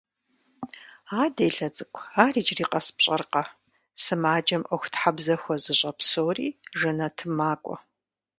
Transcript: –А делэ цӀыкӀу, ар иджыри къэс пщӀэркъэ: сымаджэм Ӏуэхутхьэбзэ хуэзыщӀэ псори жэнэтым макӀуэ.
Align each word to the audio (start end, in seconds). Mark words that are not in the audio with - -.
–А 1.21 1.21
делэ 1.37 1.69
цӀыкӀу, 1.75 2.05
ар 2.25 2.35
иджыри 2.39 2.65
къэс 2.71 2.87
пщӀэркъэ: 2.97 3.43
сымаджэм 4.03 4.63
Ӏуэхутхьэбзэ 4.67 5.35
хуэзыщӀэ 5.41 5.91
псори 5.97 6.47
жэнэтым 6.79 7.31
макӀуэ. 7.37 7.75